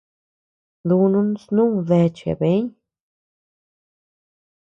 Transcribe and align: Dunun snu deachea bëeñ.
Dunun 0.87 1.29
snu 1.43 1.65
deachea 1.87 2.35
bëeñ. 2.39 2.63